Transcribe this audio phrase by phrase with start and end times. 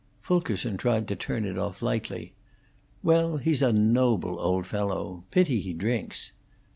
[0.19, 2.33] Fulkerson tried to turn it off lightly.
[3.03, 6.31] "Well, he's a noble old fellow; pity he drinks."